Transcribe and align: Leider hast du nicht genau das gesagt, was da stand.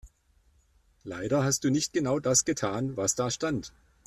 Leider 1.03 1.43
hast 1.43 1.63
du 1.63 1.69
nicht 1.69 1.93
genau 1.93 2.17
das 2.17 2.43
gesagt, 2.43 2.97
was 2.97 3.13
da 3.13 3.29
stand. 3.29 3.71